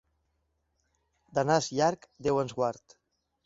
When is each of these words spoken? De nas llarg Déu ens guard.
De 1.39 1.45
nas 1.51 1.69
llarg 1.77 2.11
Déu 2.29 2.43
ens 2.47 2.61
guard. 2.61 3.01